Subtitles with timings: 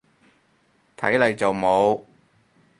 [0.97, 2.01] 睇嚟就冇